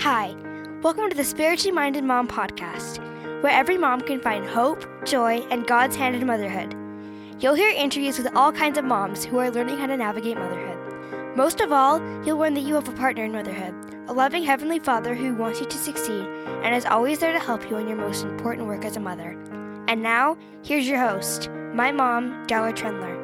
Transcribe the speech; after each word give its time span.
Hi, 0.00 0.36
welcome 0.82 1.08
to 1.08 1.16
the 1.16 1.24
Spiritually 1.24 1.74
Minded 1.74 2.04
Mom 2.04 2.28
podcast, 2.28 2.98
where 3.42 3.50
every 3.50 3.78
mom 3.78 4.02
can 4.02 4.20
find 4.20 4.44
hope, 4.46 4.84
joy, 5.06 5.38
and 5.50 5.66
God's 5.66 5.96
hand 5.96 6.14
in 6.14 6.26
motherhood. 6.26 6.76
You'll 7.40 7.54
hear 7.54 7.70
interviews 7.70 8.18
with 8.18 8.36
all 8.36 8.52
kinds 8.52 8.76
of 8.76 8.84
moms 8.84 9.24
who 9.24 9.38
are 9.38 9.50
learning 9.50 9.78
how 9.78 9.86
to 9.86 9.96
navigate 9.96 10.36
motherhood. 10.36 11.34
Most 11.34 11.62
of 11.62 11.72
all, 11.72 11.98
you'll 12.26 12.36
learn 12.36 12.52
that 12.54 12.60
you 12.60 12.74
have 12.74 12.88
a 12.90 12.92
partner 12.92 13.24
in 13.24 13.32
motherhood, 13.32 13.74
a 14.06 14.12
loving 14.12 14.44
Heavenly 14.44 14.78
Father 14.78 15.14
who 15.14 15.34
wants 15.34 15.60
you 15.60 15.66
to 15.66 15.78
succeed 15.78 16.26
and 16.62 16.74
is 16.74 16.84
always 16.84 17.18
there 17.18 17.32
to 17.32 17.40
help 17.40 17.68
you 17.70 17.78
in 17.78 17.88
your 17.88 17.96
most 17.96 18.22
important 18.22 18.66
work 18.66 18.84
as 18.84 18.98
a 18.98 19.00
mother. 19.00 19.30
And 19.88 20.02
now, 20.02 20.36
here's 20.62 20.86
your 20.86 21.00
host, 21.00 21.48
my 21.72 21.90
mom, 21.90 22.46
Darla 22.46 22.74
Trendler. 22.74 23.15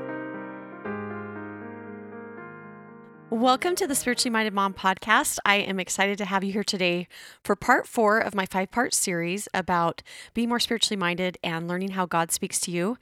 Welcome 3.32 3.76
to 3.76 3.86
the 3.86 3.94
Spiritually 3.94 4.30
Minded 4.30 4.52
Mom 4.52 4.74
podcast. 4.74 5.38
I 5.46 5.54
am 5.54 5.80
excited 5.80 6.18
to 6.18 6.26
have 6.26 6.44
you 6.44 6.52
here 6.52 6.62
today 6.62 7.08
for 7.42 7.56
part 7.56 7.88
four 7.88 8.18
of 8.18 8.34
my 8.34 8.44
five 8.44 8.70
part 8.70 8.92
series 8.92 9.48
about 9.54 10.02
being 10.34 10.50
more 10.50 10.60
spiritually 10.60 10.98
minded 10.98 11.38
and 11.42 11.66
learning 11.66 11.92
how 11.92 12.04
God 12.04 12.30
speaks 12.30 12.60
to 12.60 12.70
you. 12.70 12.98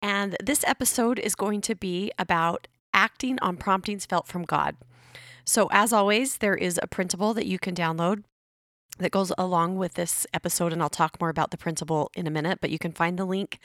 And 0.00 0.38
this 0.42 0.64
episode 0.66 1.18
is 1.18 1.34
going 1.34 1.60
to 1.60 1.74
be 1.74 2.10
about 2.18 2.66
acting 2.94 3.38
on 3.42 3.58
promptings 3.58 4.06
felt 4.06 4.26
from 4.26 4.44
God. 4.44 4.74
So, 5.44 5.68
as 5.70 5.92
always, 5.92 6.38
there 6.38 6.56
is 6.56 6.80
a 6.82 6.86
printable 6.86 7.34
that 7.34 7.44
you 7.44 7.58
can 7.58 7.74
download 7.74 8.24
that 8.98 9.12
goes 9.12 9.32
along 9.36 9.76
with 9.76 9.94
this 9.94 10.26
episode, 10.32 10.72
and 10.72 10.80
I'll 10.80 10.88
talk 10.88 11.20
more 11.20 11.28
about 11.28 11.50
the 11.50 11.58
printable 11.58 12.10
in 12.14 12.26
a 12.26 12.30
minute, 12.30 12.60
but 12.62 12.70
you 12.70 12.78
can 12.78 12.92
find 12.92 13.18
the 13.18 13.26
link 13.26 13.58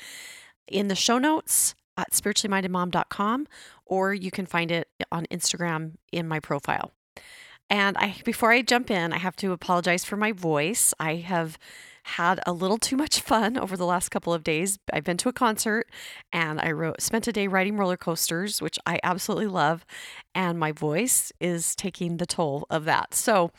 in 0.68 0.90
the 0.90 0.96
show 0.96 1.18
notes 1.18 1.76
at 2.00 2.12
spirituallymindedmom.com 2.12 3.48
or 3.86 4.14
you 4.14 4.32
can 4.32 4.46
find 4.46 4.72
it 4.72 4.88
on 5.12 5.26
Instagram 5.32 5.94
in 6.12 6.28
my 6.28 6.40
profile. 6.40 6.92
And 7.70 7.98
I 7.98 8.16
before 8.26 8.52
I 8.52 8.62
jump 8.62 8.90
in, 8.90 9.14
I 9.14 9.18
have 9.18 9.36
to 9.38 9.52
apologize 9.52 10.04
for 10.04 10.18
my 10.18 10.32
voice. 10.32 10.94
I 11.00 11.16
have 11.16 11.60
had 12.04 12.40
a 12.48 12.54
little 12.54 12.78
too 12.78 12.96
much 12.96 13.20
fun 13.22 13.58
over 13.58 13.78
the 13.78 13.86
last 13.86 14.10
couple 14.10 14.34
of 14.34 14.44
days. 14.44 14.80
I've 14.92 15.04
been 15.04 15.18
to 15.18 15.30
a 15.30 15.34
concert 15.34 15.88
and 16.34 16.60
I 16.60 16.72
wrote, 16.72 17.02
spent 17.02 17.28
a 17.28 17.32
day 17.32 17.48
riding 17.48 17.78
roller 17.78 17.98
coasters, 17.98 18.62
which 18.62 18.80
I 18.86 19.00
absolutely 19.04 19.48
love, 19.48 19.86
and 20.34 20.58
my 20.58 20.72
voice 20.72 21.32
is 21.40 21.76
taking 21.76 22.18
the 22.18 22.26
toll 22.26 22.66
of 22.70 22.86
that. 22.86 23.14
So 23.14 23.52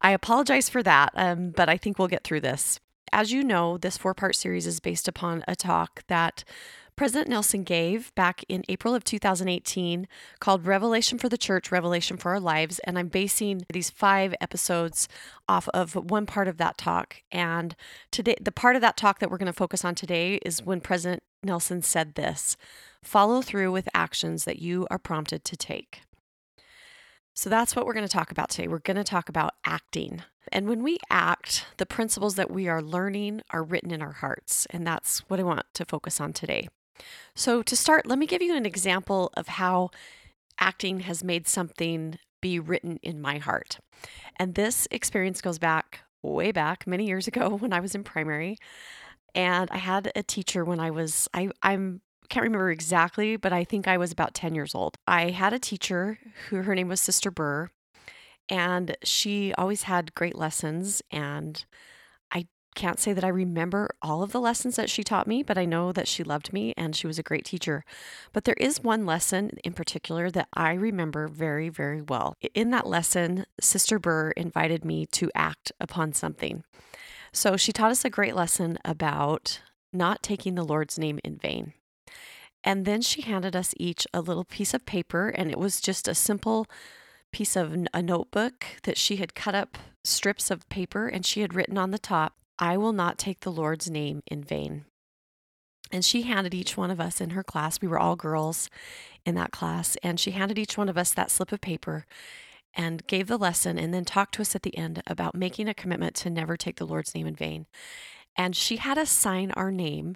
I 0.00 0.12
apologize 0.12 0.68
for 0.68 0.82
that, 0.82 1.10
um, 1.14 1.50
but 1.50 1.68
I 1.68 1.76
think 1.76 1.98
we'll 1.98 2.08
get 2.08 2.24
through 2.24 2.40
this. 2.40 2.80
As 3.12 3.30
you 3.30 3.44
know, 3.44 3.76
this 3.76 3.98
four 3.98 4.14
part 4.14 4.34
series 4.34 4.66
is 4.66 4.80
based 4.80 5.06
upon 5.06 5.44
a 5.46 5.54
talk 5.54 6.02
that 6.08 6.44
President 7.02 7.26
Nelson 7.26 7.64
gave 7.64 8.14
back 8.14 8.44
in 8.48 8.62
April 8.68 8.94
of 8.94 9.02
2018 9.02 10.06
called 10.38 10.64
Revelation 10.64 11.18
for 11.18 11.28
the 11.28 11.36
Church, 11.36 11.72
Revelation 11.72 12.16
for 12.16 12.30
Our 12.30 12.38
Lives. 12.38 12.78
And 12.78 12.96
I'm 12.96 13.08
basing 13.08 13.66
these 13.72 13.90
five 13.90 14.36
episodes 14.40 15.08
off 15.48 15.68
of 15.70 15.96
one 15.96 16.26
part 16.26 16.46
of 16.46 16.58
that 16.58 16.78
talk. 16.78 17.16
And 17.32 17.74
today, 18.12 18.36
the 18.40 18.52
part 18.52 18.76
of 18.76 18.82
that 18.82 18.96
talk 18.96 19.18
that 19.18 19.32
we're 19.32 19.38
going 19.38 19.46
to 19.48 19.52
focus 19.52 19.84
on 19.84 19.96
today 19.96 20.36
is 20.46 20.62
when 20.62 20.80
President 20.80 21.24
Nelson 21.42 21.82
said 21.82 22.14
this 22.14 22.56
follow 23.02 23.42
through 23.42 23.72
with 23.72 23.88
actions 23.92 24.44
that 24.44 24.60
you 24.60 24.86
are 24.88 24.96
prompted 24.96 25.44
to 25.46 25.56
take. 25.56 26.02
So 27.34 27.50
that's 27.50 27.74
what 27.74 27.84
we're 27.84 27.94
going 27.94 28.06
to 28.06 28.12
talk 28.12 28.30
about 28.30 28.50
today. 28.50 28.68
We're 28.68 28.78
going 28.78 28.96
to 28.96 29.02
talk 29.02 29.28
about 29.28 29.54
acting. 29.64 30.22
And 30.52 30.68
when 30.68 30.84
we 30.84 30.98
act, 31.10 31.66
the 31.78 31.86
principles 31.86 32.36
that 32.36 32.52
we 32.52 32.68
are 32.68 32.80
learning 32.80 33.42
are 33.50 33.64
written 33.64 33.90
in 33.90 34.02
our 34.02 34.12
hearts. 34.12 34.68
And 34.70 34.86
that's 34.86 35.18
what 35.28 35.40
I 35.40 35.42
want 35.42 35.66
to 35.74 35.84
focus 35.84 36.20
on 36.20 36.32
today. 36.32 36.68
So, 37.34 37.62
to 37.62 37.76
start, 37.76 38.06
let 38.06 38.18
me 38.18 38.26
give 38.26 38.42
you 38.42 38.56
an 38.56 38.66
example 38.66 39.30
of 39.34 39.48
how 39.48 39.90
acting 40.58 41.00
has 41.00 41.24
made 41.24 41.48
something 41.48 42.18
be 42.40 42.58
written 42.58 42.98
in 43.02 43.20
my 43.20 43.38
heart. 43.38 43.78
And 44.36 44.54
this 44.54 44.86
experience 44.90 45.40
goes 45.40 45.58
back 45.58 46.00
way 46.22 46.52
back 46.52 46.86
many 46.86 47.06
years 47.06 47.26
ago 47.26 47.56
when 47.60 47.72
I 47.72 47.80
was 47.80 47.94
in 47.94 48.04
primary. 48.04 48.58
And 49.34 49.70
I 49.70 49.78
had 49.78 50.12
a 50.14 50.22
teacher 50.22 50.64
when 50.64 50.78
I 50.78 50.90
was, 50.90 51.28
I, 51.32 51.50
I'm 51.62 52.02
can't 52.32 52.44
remember 52.44 52.70
exactly, 52.70 53.36
but 53.36 53.52
I 53.52 53.62
think 53.62 53.86
I 53.86 53.98
was 53.98 54.10
about 54.10 54.32
10 54.32 54.54
years 54.54 54.74
old. 54.74 54.96
I 55.06 55.30
had 55.30 55.52
a 55.52 55.58
teacher 55.58 56.18
who 56.48 56.62
her 56.62 56.74
name 56.74 56.88
was 56.88 56.98
Sister 56.98 57.30
Burr, 57.30 57.68
and 58.48 58.96
she 59.04 59.52
always 59.58 59.82
had 59.82 60.14
great 60.14 60.34
lessons. 60.34 61.02
And 61.10 61.62
can't 62.74 62.98
say 62.98 63.12
that 63.12 63.24
I 63.24 63.28
remember 63.28 63.90
all 64.00 64.22
of 64.22 64.32
the 64.32 64.40
lessons 64.40 64.76
that 64.76 64.90
she 64.90 65.02
taught 65.02 65.26
me, 65.26 65.42
but 65.42 65.58
I 65.58 65.64
know 65.64 65.92
that 65.92 66.08
she 66.08 66.24
loved 66.24 66.52
me 66.52 66.74
and 66.76 66.96
she 66.96 67.06
was 67.06 67.18
a 67.18 67.22
great 67.22 67.44
teacher. 67.44 67.84
But 68.32 68.44
there 68.44 68.56
is 68.58 68.82
one 68.82 69.06
lesson 69.06 69.58
in 69.64 69.72
particular 69.72 70.30
that 70.30 70.48
I 70.54 70.72
remember 70.72 71.28
very, 71.28 71.68
very 71.68 72.02
well. 72.02 72.36
In 72.54 72.70
that 72.70 72.86
lesson, 72.86 73.46
Sister 73.60 73.98
Burr 73.98 74.30
invited 74.30 74.84
me 74.84 75.06
to 75.06 75.30
act 75.34 75.72
upon 75.80 76.12
something. 76.12 76.64
So 77.32 77.56
she 77.56 77.72
taught 77.72 77.90
us 77.90 78.04
a 78.04 78.10
great 78.10 78.34
lesson 78.34 78.78
about 78.84 79.60
not 79.92 80.22
taking 80.22 80.54
the 80.54 80.64
Lord's 80.64 80.98
name 80.98 81.18
in 81.24 81.38
vain. 81.38 81.72
And 82.64 82.84
then 82.84 83.02
she 83.02 83.22
handed 83.22 83.56
us 83.56 83.74
each 83.76 84.06
a 84.14 84.20
little 84.20 84.44
piece 84.44 84.72
of 84.72 84.86
paper, 84.86 85.28
and 85.28 85.50
it 85.50 85.58
was 85.58 85.80
just 85.80 86.06
a 86.06 86.14
simple 86.14 86.66
piece 87.32 87.56
of 87.56 87.74
a 87.92 88.02
notebook 88.02 88.66
that 88.84 88.98
she 88.98 89.16
had 89.16 89.34
cut 89.34 89.54
up 89.54 89.78
strips 90.04 90.50
of 90.50 90.68
paper 90.68 91.08
and 91.08 91.24
she 91.24 91.40
had 91.40 91.54
written 91.54 91.78
on 91.78 91.90
the 91.90 91.98
top, 91.98 92.34
I 92.62 92.76
will 92.76 92.92
not 92.92 93.18
take 93.18 93.40
the 93.40 93.50
Lord's 93.50 93.90
name 93.90 94.22
in 94.28 94.44
vain. 94.44 94.84
And 95.90 96.04
she 96.04 96.22
handed 96.22 96.54
each 96.54 96.76
one 96.76 96.92
of 96.92 97.00
us 97.00 97.20
in 97.20 97.30
her 97.30 97.42
class, 97.42 97.80
we 97.80 97.88
were 97.88 97.98
all 97.98 98.14
girls 98.14 98.70
in 99.26 99.34
that 99.34 99.50
class, 99.50 99.96
and 100.00 100.20
she 100.20 100.30
handed 100.30 100.60
each 100.60 100.78
one 100.78 100.88
of 100.88 100.96
us 100.96 101.12
that 101.12 101.32
slip 101.32 101.50
of 101.50 101.60
paper 101.60 102.06
and 102.72 103.04
gave 103.08 103.26
the 103.26 103.36
lesson 103.36 103.80
and 103.80 103.92
then 103.92 104.04
talked 104.04 104.34
to 104.34 104.42
us 104.42 104.54
at 104.54 104.62
the 104.62 104.76
end 104.78 105.02
about 105.08 105.34
making 105.34 105.68
a 105.68 105.74
commitment 105.74 106.14
to 106.14 106.30
never 106.30 106.56
take 106.56 106.76
the 106.76 106.86
Lord's 106.86 107.16
name 107.16 107.26
in 107.26 107.34
vain. 107.34 107.66
And 108.36 108.54
she 108.54 108.76
had 108.76 108.96
us 108.96 109.10
sign 109.10 109.50
our 109.50 109.72
name 109.72 110.14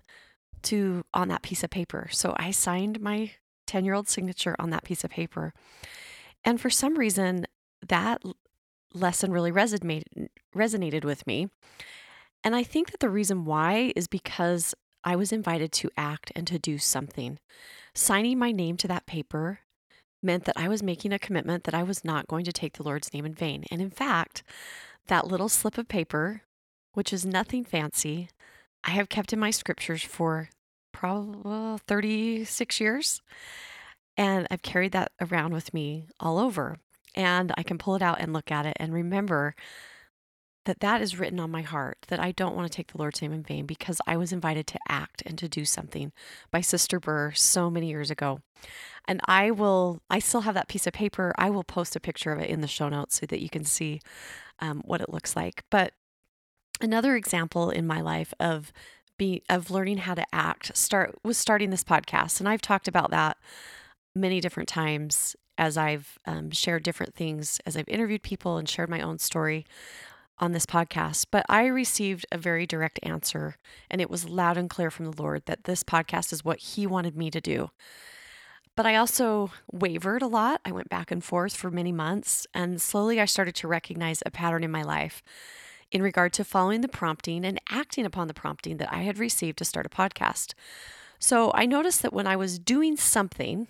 to 0.62 1.04
on 1.12 1.26
that 1.26 1.42
piece 1.42 1.64
of 1.64 1.70
paper. 1.70 2.06
So 2.12 2.32
I 2.36 2.52
signed 2.52 3.00
my 3.00 3.32
10-year-old 3.66 4.08
signature 4.08 4.54
on 4.60 4.70
that 4.70 4.84
piece 4.84 5.02
of 5.02 5.10
paper. 5.10 5.52
And 6.44 6.60
for 6.60 6.70
some 6.70 6.96
reason 6.96 7.44
that 7.88 8.22
lesson 8.94 9.32
really 9.32 9.50
resonated 9.50 10.28
resonated 10.54 11.04
with 11.04 11.26
me. 11.26 11.48
And 12.46 12.54
I 12.54 12.62
think 12.62 12.92
that 12.92 13.00
the 13.00 13.10
reason 13.10 13.44
why 13.44 13.92
is 13.96 14.06
because 14.06 14.72
I 15.02 15.16
was 15.16 15.32
invited 15.32 15.72
to 15.72 15.90
act 15.96 16.30
and 16.36 16.46
to 16.46 16.60
do 16.60 16.78
something. 16.78 17.40
Signing 17.92 18.38
my 18.38 18.52
name 18.52 18.76
to 18.76 18.86
that 18.86 19.04
paper 19.04 19.62
meant 20.22 20.44
that 20.44 20.56
I 20.56 20.68
was 20.68 20.80
making 20.80 21.12
a 21.12 21.18
commitment 21.18 21.64
that 21.64 21.74
I 21.74 21.82
was 21.82 22.04
not 22.04 22.28
going 22.28 22.44
to 22.44 22.52
take 22.52 22.74
the 22.74 22.84
Lord's 22.84 23.12
name 23.12 23.26
in 23.26 23.34
vain. 23.34 23.64
And 23.68 23.82
in 23.82 23.90
fact, 23.90 24.44
that 25.08 25.26
little 25.26 25.48
slip 25.48 25.76
of 25.76 25.88
paper, 25.88 26.42
which 26.92 27.12
is 27.12 27.26
nothing 27.26 27.64
fancy, 27.64 28.28
I 28.84 28.90
have 28.90 29.08
kept 29.08 29.32
in 29.32 29.40
my 29.40 29.50
scriptures 29.50 30.04
for 30.04 30.48
probably 30.92 31.78
36 31.88 32.80
years. 32.80 33.22
And 34.16 34.46
I've 34.52 34.62
carried 34.62 34.92
that 34.92 35.10
around 35.20 35.52
with 35.52 35.74
me 35.74 36.06
all 36.20 36.38
over. 36.38 36.76
And 37.12 37.52
I 37.58 37.64
can 37.64 37.76
pull 37.76 37.96
it 37.96 38.02
out 38.02 38.20
and 38.20 38.32
look 38.32 38.52
at 38.52 38.66
it 38.66 38.76
and 38.78 38.94
remember 38.94 39.56
that 40.66 40.80
that 40.80 41.00
is 41.00 41.18
written 41.18 41.40
on 41.40 41.50
my 41.50 41.62
heart 41.62 41.98
that 42.08 42.20
I 42.20 42.32
don't 42.32 42.54
want 42.54 42.70
to 42.70 42.76
take 42.76 42.92
the 42.92 42.98
Lord's 42.98 43.22
name 43.22 43.32
in 43.32 43.42
vain 43.42 43.66
because 43.66 44.00
I 44.06 44.16
was 44.16 44.32
invited 44.32 44.66
to 44.68 44.78
act 44.88 45.22
and 45.24 45.38
to 45.38 45.48
do 45.48 45.64
something 45.64 46.12
by 46.50 46.60
Sister 46.60 47.00
Burr 47.00 47.32
so 47.32 47.70
many 47.70 47.88
years 47.88 48.10
ago. 48.10 48.40
And 49.08 49.20
I 49.26 49.50
will, 49.52 50.02
I 50.10 50.18
still 50.18 50.42
have 50.42 50.54
that 50.54 50.68
piece 50.68 50.86
of 50.86 50.92
paper. 50.92 51.32
I 51.38 51.50
will 51.50 51.64
post 51.64 51.96
a 51.96 52.00
picture 52.00 52.32
of 52.32 52.40
it 52.40 52.50
in 52.50 52.60
the 52.60 52.66
show 52.66 52.88
notes 52.88 53.20
so 53.20 53.26
that 53.26 53.40
you 53.40 53.48
can 53.48 53.64
see 53.64 54.00
um, 54.58 54.82
what 54.84 55.00
it 55.00 55.12
looks 55.12 55.36
like. 55.36 55.62
But 55.70 55.92
another 56.80 57.16
example 57.16 57.70
in 57.70 57.86
my 57.86 58.00
life 58.00 58.34
of 58.40 58.72
be 59.18 59.42
of 59.48 59.70
learning 59.70 59.98
how 59.98 60.14
to 60.14 60.26
act 60.32 60.76
start 60.76 61.14
was 61.22 61.38
starting 61.38 61.70
this 61.70 61.84
podcast, 61.84 62.38
and 62.38 62.46
I've 62.46 62.60
talked 62.60 62.86
about 62.86 63.10
that 63.12 63.38
many 64.14 64.42
different 64.42 64.68
times 64.68 65.34
as 65.56 65.78
I've 65.78 66.18
um, 66.26 66.50
shared 66.50 66.82
different 66.82 67.14
things, 67.14 67.58
as 67.64 67.78
I've 67.78 67.88
interviewed 67.88 68.22
people 68.22 68.58
and 68.58 68.68
shared 68.68 68.90
my 68.90 69.00
own 69.00 69.18
story 69.18 69.64
on 70.38 70.52
this 70.52 70.66
podcast, 70.66 71.26
but 71.30 71.46
I 71.48 71.66
received 71.66 72.26
a 72.30 72.38
very 72.38 72.66
direct 72.66 73.00
answer, 73.02 73.56
and 73.90 74.00
it 74.00 74.10
was 74.10 74.28
loud 74.28 74.56
and 74.56 74.68
clear 74.68 74.90
from 74.90 75.06
the 75.06 75.22
Lord 75.22 75.42
that 75.46 75.64
this 75.64 75.82
podcast 75.82 76.32
is 76.32 76.44
what 76.44 76.58
He 76.58 76.86
wanted 76.86 77.16
me 77.16 77.30
to 77.30 77.40
do. 77.40 77.70
But 78.76 78.84
I 78.84 78.96
also 78.96 79.52
wavered 79.72 80.20
a 80.20 80.26
lot. 80.26 80.60
I 80.64 80.72
went 80.72 80.90
back 80.90 81.10
and 81.10 81.24
forth 81.24 81.56
for 81.56 81.70
many 81.70 81.92
months, 81.92 82.46
and 82.52 82.80
slowly 82.80 83.18
I 83.20 83.24
started 83.24 83.54
to 83.56 83.68
recognize 83.68 84.22
a 84.26 84.30
pattern 84.30 84.62
in 84.62 84.70
my 84.70 84.82
life 84.82 85.22
in 85.90 86.02
regard 86.02 86.32
to 86.34 86.44
following 86.44 86.82
the 86.82 86.88
prompting 86.88 87.44
and 87.44 87.60
acting 87.70 88.04
upon 88.04 88.28
the 88.28 88.34
prompting 88.34 88.76
that 88.76 88.92
I 88.92 88.98
had 88.98 89.18
received 89.18 89.56
to 89.58 89.64
start 89.64 89.86
a 89.86 89.88
podcast. 89.88 90.52
So 91.18 91.50
I 91.54 91.64
noticed 91.64 92.02
that 92.02 92.12
when 92.12 92.26
I 92.26 92.36
was 92.36 92.58
doing 92.58 92.96
something, 92.96 93.68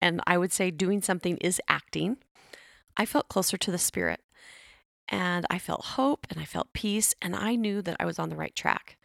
and 0.00 0.22
I 0.26 0.38
would 0.38 0.52
say 0.52 0.70
doing 0.70 1.02
something 1.02 1.36
is 1.38 1.60
acting, 1.68 2.16
I 2.96 3.04
felt 3.04 3.28
closer 3.28 3.58
to 3.58 3.70
the 3.70 3.78
Spirit 3.78 4.20
and 5.08 5.46
I 5.50 5.58
felt 5.58 5.84
hope 5.84 6.26
and 6.30 6.38
I 6.38 6.44
felt 6.44 6.72
peace, 6.72 7.14
and 7.22 7.34
I 7.34 7.54
knew 7.54 7.82
that 7.82 7.96
I 7.98 8.04
was 8.04 8.18
on 8.18 8.28
the 8.28 8.36
right 8.36 8.54
track. 8.54 8.96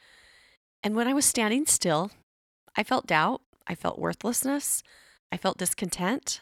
And 0.84 0.96
when 0.96 1.08
I 1.08 1.14
was 1.14 1.26
standing 1.26 1.66
still, 1.66 2.12
I 2.76 2.84
felt 2.84 3.08
doubt, 3.08 3.42
I 3.68 3.76
felt 3.76 4.00
worthlessness, 4.00 4.84
I 5.32 5.38
felt 5.38 5.58
discontent, 5.58 6.42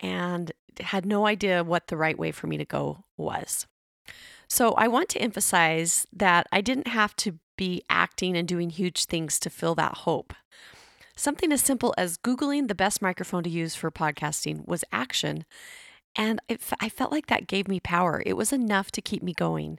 and 0.00 0.52
had 0.80 1.06
no 1.06 1.26
idea 1.26 1.64
what 1.64 1.88
the 1.88 1.96
right 1.96 2.18
way 2.18 2.30
for 2.30 2.46
me 2.46 2.56
to 2.58 2.64
go 2.64 3.04
was. 3.16 3.66
So 4.48 4.72
I 4.72 4.88
want 4.88 5.08
to 5.10 5.20
emphasize 5.20 6.06
that 6.12 6.46
I 6.52 6.60
didn't 6.60 6.88
have 6.88 7.14
to 7.16 7.38
be 7.56 7.82
acting 7.90 8.36
and 8.36 8.46
doing 8.46 8.70
huge 8.70 9.04
things 9.06 9.38
to 9.40 9.50
fill 9.50 9.74
that 9.74 9.98
hope. 9.98 10.32
Something 11.16 11.52
as 11.52 11.60
simple 11.60 11.94
as 11.98 12.16
Googling 12.16 12.68
the 12.68 12.74
best 12.74 13.02
microphone 13.02 13.42
to 13.42 13.50
use 13.50 13.74
for 13.74 13.90
podcasting 13.90 14.66
was 14.66 14.84
action. 14.92 15.44
And 16.16 16.40
it, 16.48 16.60
I 16.80 16.88
felt 16.88 17.12
like 17.12 17.26
that 17.26 17.46
gave 17.46 17.68
me 17.68 17.80
power. 17.80 18.22
It 18.26 18.36
was 18.36 18.52
enough 18.52 18.90
to 18.92 19.02
keep 19.02 19.22
me 19.22 19.32
going. 19.32 19.78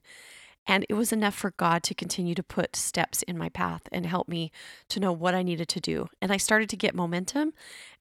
And 0.70 0.86
it 0.88 0.94
was 0.94 1.12
enough 1.12 1.34
for 1.34 1.52
God 1.58 1.81
to 1.84 1.96
continue 1.96 2.36
to 2.36 2.44
put 2.44 2.76
steps 2.76 3.24
in 3.24 3.38
my 3.38 3.50
path 3.50 3.84
and 3.92 4.06
help 4.06 4.28
me 4.28 4.52
to 4.90 5.00
know 5.00 5.12
what 5.12 5.34
I 5.34 5.42
needed 5.42 5.68
to 5.70 5.80
do. 5.80 6.08
And 6.22 6.31
I 6.31 6.38
started 6.38 6.70
to 6.70 6.78
get 6.78 6.94
momentum 6.94 7.54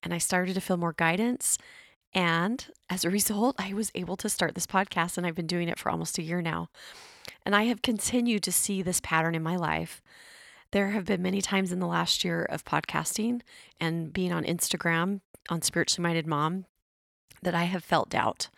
and 0.03 0.13
I 0.13 0.19
started 0.19 0.55
to 0.55 0.61
feel 0.61 0.77
more 0.77 0.93
guidance. 0.93 1.57
And 2.13 2.67
as 2.91 3.05
a 3.05 3.11
result, 3.19 3.57
I 3.59 3.73
was 3.73 3.91
able 3.95 4.17
to 4.19 4.29
start 4.29 4.55
this 4.55 4.67
podcast 4.67 5.17
and 5.17 5.27
I've 5.27 5.35
been 5.35 5.47
doing 5.47 5.69
it 5.69 5.79
for 5.79 5.91
almost 5.91 6.19
a 6.19 6.23
year 6.23 6.43
now. 6.43 6.69
And 7.47 7.57
I 7.57 7.65
have 7.65 7.81
continued 7.81 8.43
to 8.43 8.53
see 8.53 8.83
this 8.83 9.01
pattern 9.01 9.35
in 9.35 9.43
my 9.43 9.57
life. 9.57 10.03
There 10.71 10.91
have 10.91 11.07
been 11.07 11.23
many 11.23 11.41
times 11.41 11.73
in 11.73 11.79
the 11.79 11.87
last 11.87 12.23
year 12.23 12.45
of 12.45 12.67
podcasting 12.67 13.41
and 13.81 14.13
being 14.13 14.33
on 14.33 14.45
Instagram 14.45 15.23
on 15.49 15.63
Spiritually 15.63 16.03
Minded 16.03 16.27
Mom 16.27 16.67
that 17.43 17.55
I 17.55 17.65
have 17.65 17.85
felt 17.85 18.11
doubt. 18.11 18.49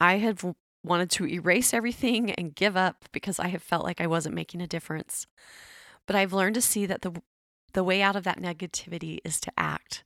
I 0.00 0.18
have 0.18 0.44
wanted 0.84 1.10
to 1.10 1.26
erase 1.26 1.72
everything 1.72 2.30
and 2.32 2.54
give 2.54 2.76
up 2.76 3.04
because 3.12 3.38
I 3.38 3.48
have 3.48 3.62
felt 3.62 3.84
like 3.84 4.00
I 4.00 4.06
wasn't 4.06 4.34
making 4.34 4.60
a 4.60 4.66
difference. 4.66 5.26
But 6.06 6.16
I've 6.16 6.32
learned 6.32 6.54
to 6.56 6.60
see 6.60 6.86
that 6.86 7.02
the 7.02 7.22
the 7.72 7.84
way 7.84 8.00
out 8.00 8.16
of 8.16 8.24
that 8.24 8.40
negativity 8.40 9.18
is 9.24 9.40
to 9.40 9.52
act, 9.58 10.04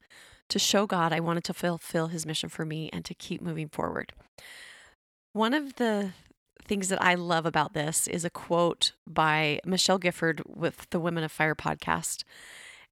to 0.49 0.59
show 0.59 0.87
God 0.87 1.13
I 1.13 1.21
wanted 1.21 1.45
to 1.45 1.55
fulfill 1.55 2.09
his 2.09 2.25
mission 2.25 2.49
for 2.49 2.65
me 2.65 2.89
and 2.93 3.05
to 3.05 3.15
keep 3.15 3.43
moving 3.43 3.69
forward. 3.69 4.15
One 5.35 5.53
of 5.53 5.77
the 5.77 6.13
things 6.65 6.89
that 6.89 7.03
I 7.03 7.15
love 7.15 7.47
about 7.47 7.75
this 7.75 8.09
is 8.09 8.25
a 8.25 8.31
quote 8.31 8.93
by 9.07 9.61
Michelle 9.65 9.99
Gifford 9.99 10.43
with 10.47 10.89
the 10.91 10.99
Women 10.99 11.25
of 11.25 11.31
Fire 11.31 11.55
podcast. 11.55 12.25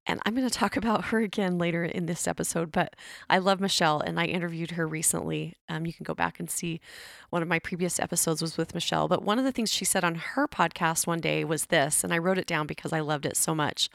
And 0.07 0.19
I'm 0.25 0.33
going 0.33 0.47
to 0.47 0.53
talk 0.53 0.75
about 0.77 1.05
her 1.05 1.19
again 1.19 1.57
later 1.57 1.83
in 1.83 2.07
this 2.07 2.27
episode, 2.27 2.71
but 2.71 2.95
I 3.29 3.37
love 3.37 3.59
Michelle 3.59 3.99
and 3.99 4.19
I 4.19 4.25
interviewed 4.25 4.71
her 4.71 4.87
recently. 4.87 5.53
Um, 5.69 5.85
you 5.85 5.93
can 5.93 6.03
go 6.03 6.15
back 6.15 6.39
and 6.39 6.49
see 6.49 6.81
one 7.29 7.41
of 7.41 7.47
my 7.47 7.59
previous 7.59 7.99
episodes 7.99 8.41
was 8.41 8.57
with 8.57 8.73
Michelle. 8.73 9.07
But 9.07 9.23
one 9.23 9.37
of 9.37 9.45
the 9.45 9.51
things 9.51 9.71
she 9.71 9.85
said 9.85 10.03
on 10.03 10.15
her 10.15 10.47
podcast 10.47 11.05
one 11.05 11.19
day 11.19 11.43
was 11.43 11.67
this, 11.67 12.03
and 12.03 12.11
I 12.13 12.17
wrote 12.17 12.39
it 12.39 12.47
down 12.47 12.65
because 12.65 12.93
I 12.93 13.01
loved 13.01 13.25
it 13.25 13.37
so 13.37 13.53
much 13.53 13.89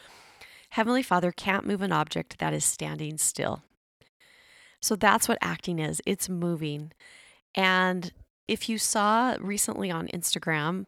Heavenly 0.72 1.02
Father 1.02 1.32
can't 1.32 1.66
move 1.66 1.82
an 1.82 1.92
object 1.92 2.38
that 2.38 2.54
is 2.54 2.64
standing 2.64 3.18
still. 3.18 3.62
So 4.80 4.96
that's 4.96 5.28
what 5.28 5.36
acting 5.42 5.78
is 5.78 6.00
it's 6.06 6.30
moving. 6.30 6.92
And 7.54 8.10
if 8.48 8.68
you 8.68 8.78
saw 8.78 9.36
recently 9.40 9.90
on 9.90 10.08
Instagram, 10.08 10.86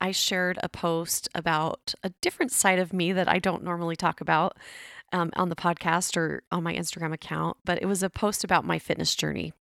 I 0.00 0.10
shared 0.10 0.58
a 0.62 0.68
post 0.68 1.28
about 1.34 1.94
a 2.02 2.10
different 2.20 2.52
side 2.52 2.78
of 2.78 2.92
me 2.92 3.12
that 3.12 3.28
I 3.28 3.38
don't 3.38 3.64
normally 3.64 3.96
talk 3.96 4.20
about 4.20 4.56
um, 5.12 5.30
on 5.36 5.48
the 5.48 5.56
podcast 5.56 6.16
or 6.16 6.42
on 6.50 6.62
my 6.62 6.74
Instagram 6.74 7.12
account, 7.12 7.56
but 7.64 7.80
it 7.80 7.86
was 7.86 8.02
a 8.02 8.10
post 8.10 8.44
about 8.44 8.64
my 8.64 8.78
fitness 8.78 9.14
journey. 9.14 9.52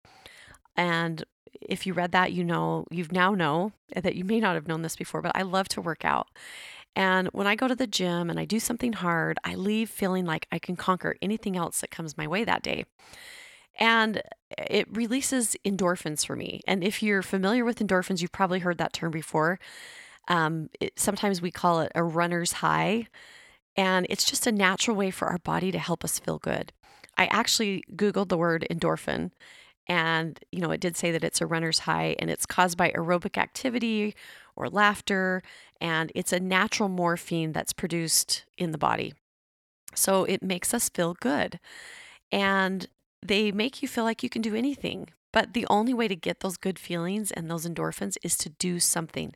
And 0.75 1.24
if 1.62 1.86
you 1.86 1.94
read 1.94 2.12
that, 2.12 2.33
you 2.33 2.44
know, 2.44 2.86
you've 2.92 3.12
now 3.12 3.31
know 3.31 3.71
that 3.95 4.15
you 4.15 4.25
may 4.25 4.39
not 4.39 4.56
have 4.56 4.68
known 4.68 4.81
this 4.81 4.95
before, 4.95 5.21
but 5.21 5.31
I 5.36 5.44
love 5.44 5.69
to 5.69 5.81
work 5.81 6.03
out. 6.03 6.27
And 6.95 7.27
when 7.30 7.48
I 7.48 7.56
go 7.56 7.68
to 7.68 7.75
the 7.75 7.88
gym 7.88 8.30
and 8.30 8.39
I 8.39 8.45
do 8.45 8.59
something 8.59 8.94
hard, 8.94 9.38
I 9.44 9.56
leave 9.56 9.89
feeling 9.89 10.25
like 10.25 10.48
I 10.51 10.59
can 10.59 10.75
conquer 10.75 11.15
anything 11.21 11.57
else 11.57 11.81
that 11.81 11.91
comes 11.91 12.18
my 12.18 12.27
way 12.27 12.44
that 12.44 12.63
day. 12.63 12.86
And 13.77 14.22
it 14.57 14.88
releases 14.95 15.56
endorphins 15.66 16.25
for 16.25 16.36
me. 16.36 16.62
And 16.68 16.83
if 16.83 17.04
you're 17.04 17.22
familiar 17.22 17.66
with 17.66 17.80
endorphins, 17.80 18.22
you've 18.22 18.31
probably 18.31 18.60
heard 18.60 18.77
that 18.77 18.94
term 18.94 19.12
before. 19.12 19.60
Um, 20.27 20.69
it, 20.80 21.00
sometimes 21.00 21.42
we 21.42 21.51
call 21.51 21.81
it 21.81 21.92
a 21.94 22.04
runner's 22.04 22.54
high, 22.54 23.07
and 23.75 24.07
it's 24.10 24.24
just 24.24 24.48
a 24.48 24.51
natural 24.51 24.95
way 24.95 25.12
for 25.12 25.27
our 25.27 25.38
body 25.39 25.72
to 25.72 25.80
help 25.80 26.04
us 26.04 26.19
feel 26.19 26.39
good. 26.39 26.72
I 27.18 27.25
actually 27.27 27.83
Googled 27.95 28.30
the 28.30 28.38
word 28.38 28.66
endorphin, 28.72 29.31
and 29.88 30.39
you 30.51 30.62
know, 30.62 30.72
it 30.72 30.81
did 30.81 30.98
say 30.98 31.12
that 31.12 31.24
it's 31.24 31.42
a 31.42 31.45
runner's 31.45 31.80
high 31.80 32.16
and 32.18 32.30
it's 32.30 32.45
caused 32.45 32.77
by 32.77 32.92
aerobic 32.92 33.38
activity 33.38 34.16
or 34.56 34.69
laughter, 34.69 35.44
and 35.80 36.12
it's 36.16 36.33
a 36.33 36.39
natural 36.39 36.89
morphine 36.89 37.51
that's 37.51 37.74
produced 37.74 38.45
in 38.57 38.72
the 38.72 38.77
body. 38.77 39.13
So 39.94 40.24
it 40.24 40.42
makes 40.42 40.74
us 40.74 40.89
feel 40.89 41.16
good. 41.19 41.60
And 42.31 42.88
they 43.21 43.51
make 43.51 43.81
you 43.81 43.88
feel 43.88 44.03
like 44.03 44.23
you 44.23 44.29
can 44.29 44.41
do 44.41 44.56
anything. 44.56 45.09
But 45.31 45.53
the 45.53 45.67
only 45.69 45.94
way 45.94 46.07
to 46.07 46.15
get 46.15 46.39
those 46.39 46.56
good 46.56 46.79
feelings 46.79 47.29
and 47.31 47.51
those 47.51 47.67
endorphins 47.67 48.15
is 48.23 48.38
to 48.38 48.50
do 48.50 48.79
something. 48.79 49.35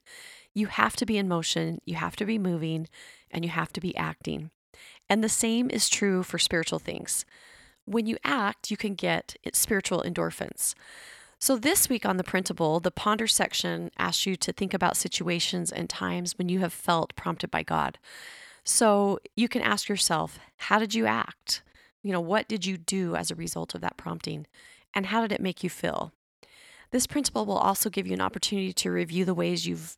You 0.53 0.67
have 0.67 0.95
to 0.95 1.05
be 1.05 1.17
in 1.17 1.27
motion, 1.27 1.81
you 1.85 1.95
have 1.95 2.15
to 2.15 2.25
be 2.25 2.37
moving, 2.37 2.87
and 3.29 3.43
you 3.43 3.51
have 3.51 3.73
to 3.73 3.81
be 3.81 3.95
acting. 3.97 4.51
And 5.09 5.23
the 5.23 5.29
same 5.29 5.69
is 5.69 5.89
true 5.89 6.23
for 6.23 6.39
spiritual 6.39 6.79
things. 6.79 7.25
When 7.85 8.05
you 8.05 8.17
act, 8.23 8.71
you 8.71 8.77
can 8.77 8.95
get 8.95 9.35
spiritual 9.53 10.03
endorphins. 10.03 10.73
So, 11.37 11.57
this 11.57 11.89
week 11.89 12.05
on 12.05 12.17
the 12.17 12.23
printable, 12.23 12.79
the 12.79 12.91
ponder 12.91 13.27
section 13.27 13.91
asks 13.97 14.25
you 14.25 14.35
to 14.35 14.51
think 14.51 14.73
about 14.73 14.97
situations 14.97 15.71
and 15.71 15.89
times 15.89 16.37
when 16.37 16.49
you 16.49 16.59
have 16.59 16.73
felt 16.73 17.15
prompted 17.15 17.49
by 17.49 17.63
God. 17.63 17.97
So, 18.63 19.19
you 19.35 19.47
can 19.47 19.61
ask 19.61 19.89
yourself, 19.89 20.37
how 20.57 20.79
did 20.79 20.93
you 20.93 21.05
act? 21.05 21.61
You 22.03 22.13
know, 22.13 22.21
what 22.21 22.47
did 22.47 22.65
you 22.65 22.77
do 22.77 23.15
as 23.15 23.29
a 23.29 23.35
result 23.35 23.75
of 23.75 23.81
that 23.81 23.97
prompting? 23.97 24.47
And 24.93 25.07
how 25.07 25.21
did 25.21 25.31
it 25.31 25.41
make 25.41 25.63
you 25.63 25.69
feel? 25.69 26.13
This 26.91 27.07
principle 27.07 27.45
will 27.45 27.57
also 27.57 27.89
give 27.89 28.07
you 28.07 28.13
an 28.13 28.21
opportunity 28.21 28.73
to 28.73 28.91
review 28.91 29.25
the 29.25 29.33
ways 29.33 29.67
you've 29.67 29.97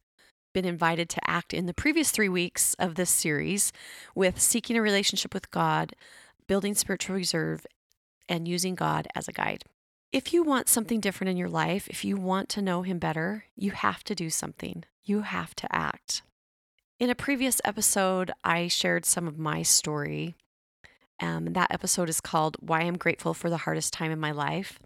been 0.54 0.66
invited 0.66 1.10
to 1.10 1.30
act 1.30 1.54
in 1.54 1.66
the 1.66 1.74
previous 1.74 2.12
three 2.12 2.28
weeks 2.28 2.74
of 2.76 2.96
this 2.96 3.10
series 3.10 3.72
with 4.16 4.42
seeking 4.42 4.76
a 4.76 4.82
relationship 4.82 5.34
with 5.34 5.52
God, 5.52 5.94
building 6.48 6.74
spiritual 6.74 7.16
reserve, 7.16 7.66
and 8.28 8.48
using 8.48 8.76
God 8.76 9.08
as 9.16 9.28
a 9.28 9.32
guide. 9.32 9.64
If 10.12 10.34
you 10.34 10.44
want 10.44 10.68
something 10.68 11.00
different 11.00 11.30
in 11.30 11.38
your 11.38 11.50
life, 11.50 11.88
if 11.88 12.04
you 12.04 12.18
want 12.18 12.50
to 12.50 12.62
know 12.62 12.82
Him 12.82 13.00
better, 13.00 13.46
you 13.56 13.72
have 13.72 14.04
to 14.06 14.16
do 14.16 14.30
something. 14.30 14.84
You 15.04 15.22
have 15.22 15.56
to 15.56 15.74
act. 15.74 16.22
In 17.00 17.10
a 17.10 17.16
previous 17.16 17.62
episode, 17.64 18.32
I 18.44 18.68
shared 18.68 19.06
some 19.06 19.28
of 19.28 19.40
my 19.40 19.64
story. 19.64 20.36
Um, 21.22 21.54
that 21.54 21.72
episode 21.72 22.10
is 22.10 22.20
called 22.20 22.58
Why 22.60 22.82
I'm 22.82 22.98
Grateful 22.98 23.34
for 23.34 23.50
the 23.50 23.58
Hardest 23.58 23.94
Time 23.94 24.12
in 24.12 24.20
My 24.20 24.32
Life. 24.32 24.80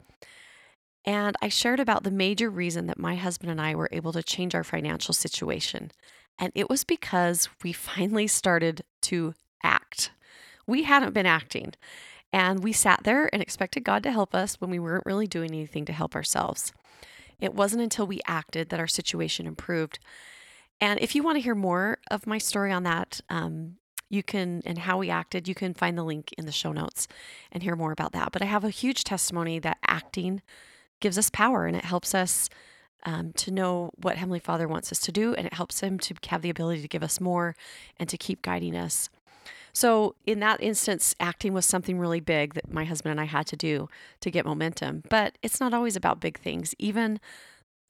And 1.06 1.36
I 1.42 1.50
shared 1.50 1.80
about 1.80 2.04
the 2.04 2.12
major 2.12 2.50
reason 2.50 2.88
that 2.88 3.00
my 3.00 3.16
husband 3.16 3.52
and 3.52 3.62
I 3.62 3.74
were 3.76 3.90
able 3.92 4.12
to 4.14 4.24
change 4.24 4.54
our 4.54 4.64
financial 4.64 5.14
situation. 5.14 5.92
And 6.38 6.52
it 6.54 6.69
was 6.69 6.83
because 6.83 7.48
we 7.64 7.71
finally 7.74 8.28
started 8.28 8.83
to 9.04 9.33
act. 9.64 10.12
We 10.68 10.83
hadn't 10.83 11.14
been 11.14 11.26
acting. 11.26 11.74
And 12.33 12.64
we 12.64 12.74
sat 12.74 13.02
there 13.04 13.30
and 13.31 13.42
expected 13.42 13.86
God 13.86 14.04
to 14.04 14.12
help 14.12 14.36
us 14.36 14.59
when 14.59 14.69
we 14.69 14.80
weren't 14.80 15.06
really 15.06 15.28
doing 15.28 15.52
anything 15.52 15.86
to 15.86 15.94
help 15.94 16.16
ourselves. 16.16 16.74
It 17.40 17.54
wasn't 17.54 17.83
until 17.83 18.07
we 18.07 18.19
acted 18.28 18.69
that 18.69 18.80
our 18.80 18.88
situation 18.88 19.48
improved. 19.48 20.00
And 20.81 21.00
if 21.00 21.16
you 21.16 21.24
want 21.24 21.38
to 21.38 21.42
hear 21.42 21.56
more 21.56 22.00
of 22.12 22.28
my 22.28 22.40
story 22.40 22.74
on 22.74 22.83
that, 22.83 23.21
um, 23.30 23.78
you 24.09 24.24
can, 24.24 24.62
and 24.66 24.80
how 24.80 24.97
we 24.97 25.09
acted, 25.09 25.47
you 25.47 25.56
can 25.56 25.74
find 25.74 25.97
the 25.97 26.04
link 26.04 26.33
in 26.38 26.45
the 26.45 26.52
show 26.52 26.71
notes 26.71 27.07
and 27.52 27.64
hear 27.64 27.76
more 27.76 27.92
about 27.92 28.12
that. 28.14 28.31
But 28.31 28.42
I 28.42 28.45
have 28.45 28.64
a 28.64 28.69
huge 28.69 29.04
testimony 29.04 29.59
that 29.59 29.78
acting 29.88 30.42
gives 31.00 31.18
us 31.18 31.30
power 31.30 31.66
and 31.66 31.76
it 31.76 31.85
helps 31.85 32.16
us 32.16 32.50
um, 33.06 33.33
to 33.33 33.52
know 33.52 33.92
what 34.02 34.18
Heavenly 34.18 34.40
Father 34.40 34.68
wants 34.68 34.92
us 34.92 35.00
to 35.02 35.12
do, 35.12 35.33
and 35.35 35.45
it 35.45 35.54
helps 35.54 35.81
Him 35.81 36.00
to 36.00 36.16
have 36.28 36.42
the 36.42 36.50
ability 36.50 36.81
to 36.81 36.88
give 36.88 37.04
us 37.04 37.21
more 37.21 37.56
and 38.00 38.09
to 38.09 38.18
keep 38.18 38.42
guiding 38.42 38.76
us. 38.76 39.09
So, 39.74 40.16
in 40.26 40.40
that 40.40 40.62
instance, 40.64 41.14
acting 41.19 41.54
was 41.54 41.66
something 41.66 42.00
really 42.00 42.21
big 42.21 42.54
that 42.54 42.71
my 42.71 42.85
husband 42.85 43.12
and 43.12 43.21
I 43.21 43.26
had 43.26 43.45
to 43.47 43.57
do 43.57 43.90
to 44.21 44.31
get 44.31 44.45
momentum. 44.45 45.04
But 45.09 45.38
it's 45.44 45.59
not 45.59 45.74
always 45.74 45.95
about 45.95 46.21
big 46.21 46.40
things. 46.40 46.74
Even 46.80 47.19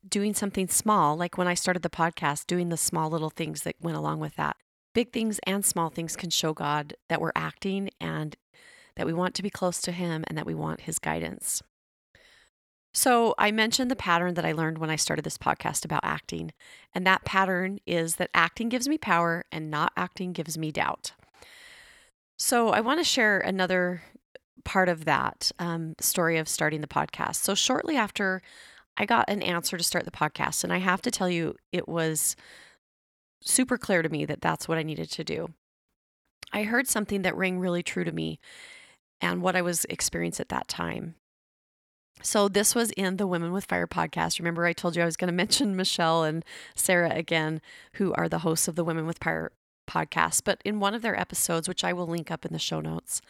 doing 0.08 0.34
something 0.34 0.68
small, 0.68 1.16
like 1.16 1.38
when 1.38 1.48
I 1.48 1.54
started 1.54 1.84
the 1.84 1.90
podcast, 1.90 2.48
doing 2.48 2.70
the 2.70 2.78
small 2.78 3.10
little 3.10 3.30
things 3.30 3.62
that 3.62 3.76
went 3.80 3.98
along 3.98 4.20
with 4.20 4.36
that. 4.36 4.58
Big 4.96 5.12
things 5.12 5.40
and 5.46 5.64
small 5.64 5.90
things 5.90 6.16
can 6.16 6.30
show 6.30 6.54
God 6.54 6.96
that 7.10 7.20
we're 7.20 7.34
acting 7.36 7.90
and 8.00 8.36
that 8.96 9.06
we 9.06 9.14
want 9.14 9.36
to 9.36 9.44
be 9.44 9.50
close 9.50 9.82
to 9.82 9.92
Him 9.92 10.24
and 10.28 10.38
that 10.38 10.46
we 10.46 10.56
want 10.56 10.82
His 10.82 11.00
guidance. 11.00 11.62
So, 12.94 13.36
I 13.38 13.52
mentioned 13.52 13.92
the 13.92 13.98
pattern 13.98 14.36
that 14.36 14.46
I 14.46 14.54
learned 14.54 14.78
when 14.78 14.90
I 14.90 14.96
started 14.96 15.26
this 15.26 15.38
podcast 15.38 15.84
about 15.84 16.06
acting. 16.06 16.54
And 16.94 17.06
that 17.06 17.26
pattern 17.26 17.80
is 17.86 18.16
that 18.16 18.30
acting 18.34 18.70
gives 18.70 18.88
me 18.88 18.98
power 18.98 19.44
and 19.52 19.70
not 19.70 19.92
acting 19.98 20.32
gives 20.32 20.58
me 20.58 20.72
doubt. 20.72 21.12
So, 22.38 22.70
I 22.70 22.80
want 22.80 23.02
to 23.02 23.04
share 23.04 23.38
another 23.40 24.02
part 24.64 24.88
of 24.88 25.04
that 25.04 25.52
um, 25.60 25.96
story 26.00 26.38
of 26.38 26.48
starting 26.48 26.80
the 26.80 26.88
podcast. 26.88 27.36
So, 27.36 27.54
shortly 27.54 27.98
after 27.98 28.42
I 28.96 29.06
got 29.06 29.30
an 29.30 29.44
answer 29.44 29.76
to 29.76 29.84
start 29.84 30.06
the 30.06 30.12
podcast, 30.12 30.64
and 30.64 30.72
I 30.72 30.78
have 30.78 31.02
to 31.02 31.12
tell 31.12 31.30
you, 31.30 31.56
it 31.74 31.90
was 31.90 32.38
super 33.42 33.78
clear 33.78 34.02
to 34.02 34.10
me 34.10 34.26
that 34.26 34.42
that's 34.42 34.68
what 34.68 34.78
I 34.78 34.84
needed 34.84 35.10
to 35.12 35.24
do. 35.24 35.50
I 36.52 36.64
heard 36.64 36.88
something 36.88 37.22
that 37.24 37.36
rang 37.36 37.60
really 37.60 37.84
true 37.84 38.04
to 38.04 38.12
me 38.12 38.40
and 39.22 39.42
what 39.42 39.56
I 39.56 39.62
was 39.62 39.86
experiencing 39.90 40.44
at 40.44 40.50
that 40.50 40.68
time. 40.68 41.16
So, 42.22 42.48
this 42.48 42.74
was 42.74 42.92
in 42.92 43.18
the 43.18 43.28
Women 43.28 43.52
with 43.52 43.66
Fire 43.66 43.88
podcast. 43.88 44.40
Remember, 44.40 44.66
I 44.66 44.74
told 44.74 44.96
you 44.96 45.02
I 45.02 45.06
was 45.06 45.18
going 45.18 45.28
to 45.32 45.34
mention 45.34 45.76
Michelle 45.76 46.24
and 46.24 46.46
Sarah 46.74 47.12
again, 47.14 47.62
who 47.94 48.14
are 48.14 48.30
the 48.30 48.40
hosts 48.40 48.68
of 48.68 48.76
the 48.76 48.86
Women 48.86 49.06
with 49.06 49.20
Fire 49.22 49.52
podcast. 49.88 50.44
But 50.46 50.62
in 50.64 50.80
one 50.80 50.94
of 50.94 51.02
their 51.02 51.20
episodes, 51.20 51.68
which 51.68 51.84
I 51.84 51.94
will 51.94 52.08
link 52.08 52.32
up 52.32 52.46
in 52.46 52.54
the 52.54 52.60
show 52.60 52.80
notes, 52.80 53.22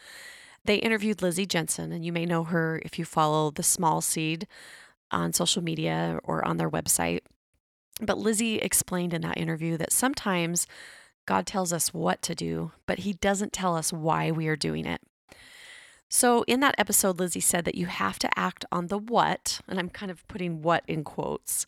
they 0.64 0.76
interviewed 0.76 1.22
Lizzie 1.22 1.46
Jensen. 1.46 1.92
And 1.92 2.04
you 2.04 2.12
may 2.12 2.26
know 2.26 2.44
her 2.44 2.80
if 2.84 2.98
you 2.98 3.04
follow 3.04 3.50
the 3.50 3.62
Small 3.62 4.00
Seed 4.00 4.46
on 5.10 5.32
social 5.32 5.62
media 5.62 6.18
or 6.24 6.44
on 6.46 6.56
their 6.56 6.70
website. 6.70 7.20
But 8.00 8.18
Lizzie 8.18 8.56
explained 8.56 9.14
in 9.14 9.22
that 9.22 9.38
interview 9.38 9.76
that 9.78 9.92
sometimes 9.92 10.66
God 11.26 11.46
tells 11.46 11.72
us 11.72 11.92
what 11.92 12.22
to 12.22 12.34
do, 12.34 12.72
but 12.86 13.00
He 13.00 13.14
doesn't 13.14 13.52
tell 13.52 13.74
us 13.74 13.92
why 13.92 14.30
we 14.30 14.48
are 14.48 14.56
doing 14.56 14.86
it. 14.86 15.00
So, 16.08 16.44
in 16.44 16.60
that 16.60 16.76
episode, 16.78 17.18
Lizzie 17.18 17.40
said 17.40 17.64
that 17.64 17.74
you 17.74 17.86
have 17.86 18.18
to 18.20 18.38
act 18.38 18.64
on 18.70 18.86
the 18.86 18.98
what, 18.98 19.60
and 19.66 19.78
I'm 19.78 19.90
kind 19.90 20.10
of 20.10 20.26
putting 20.28 20.62
what 20.62 20.84
in 20.86 21.02
quotes, 21.02 21.66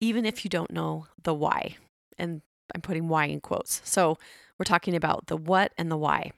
even 0.00 0.24
if 0.24 0.44
you 0.44 0.48
don't 0.48 0.70
know 0.70 1.06
the 1.22 1.34
why. 1.34 1.76
And 2.16 2.42
I'm 2.74 2.80
putting 2.80 3.08
why 3.08 3.24
in 3.24 3.40
quotes. 3.40 3.80
So, 3.84 4.18
we're 4.56 4.64
talking 4.64 4.94
about 4.94 5.26
the 5.26 5.36
what 5.36 5.72
and 5.76 5.90
the 5.90 5.96
why. 5.96 6.30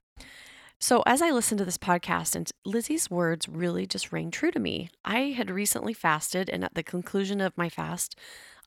So, 0.78 1.02
as 1.06 1.20
I 1.20 1.30
listened 1.30 1.58
to 1.58 1.64
this 1.66 1.78
podcast, 1.78 2.34
and 2.34 2.50
Lizzie's 2.64 3.10
words 3.10 3.46
really 3.46 3.86
just 3.86 4.10
rang 4.10 4.30
true 4.30 4.50
to 4.50 4.58
me. 4.58 4.88
I 5.04 5.34
had 5.36 5.50
recently 5.50 5.92
fasted, 5.92 6.48
and 6.48 6.64
at 6.64 6.74
the 6.74 6.82
conclusion 6.82 7.42
of 7.42 7.56
my 7.58 7.68
fast, 7.68 8.16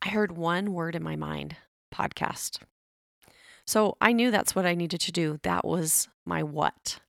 I 0.05 0.09
heard 0.09 0.37
one 0.37 0.71
word 0.73 0.93
in 0.95 1.01
my 1.01 1.15
mind 1.15 1.55
podcast. 1.93 2.59
So, 3.65 3.97
I 3.99 4.11
knew 4.11 4.29
that's 4.29 4.53
what 4.53 4.67
I 4.67 4.75
needed 4.75 4.99
to 5.01 5.11
do. 5.11 5.39
That 5.41 5.65
was 5.65 6.07
my 6.23 6.43
what. 6.43 6.99